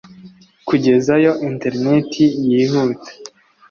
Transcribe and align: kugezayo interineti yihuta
kugezayo 0.67 1.31
interineti 1.47 2.23
yihuta 2.47 3.09